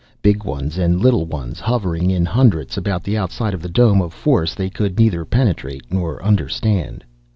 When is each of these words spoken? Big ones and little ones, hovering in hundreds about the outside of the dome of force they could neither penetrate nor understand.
Big 0.23 0.43
ones 0.43 0.79
and 0.79 0.99
little 0.99 1.27
ones, 1.27 1.59
hovering 1.59 2.09
in 2.09 2.25
hundreds 2.25 2.75
about 2.75 3.03
the 3.03 3.15
outside 3.15 3.53
of 3.53 3.61
the 3.61 3.69
dome 3.69 4.01
of 4.01 4.11
force 4.15 4.55
they 4.55 4.67
could 4.67 4.97
neither 4.97 5.23
penetrate 5.25 5.83
nor 5.93 6.23
understand. 6.25 7.03